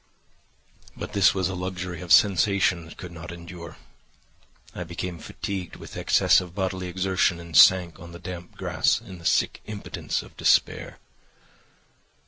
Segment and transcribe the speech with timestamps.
[0.97, 3.77] "But this was a luxury of sensation that could not endure;
[4.73, 9.19] I became fatigued with excess of bodily exertion and sank on the damp grass in
[9.19, 10.97] the sick impotence of despair.